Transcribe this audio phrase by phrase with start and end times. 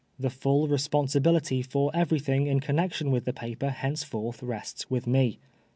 [0.17, 5.37] The full responsibility for everything in connexion with the paper henceforth rests with me.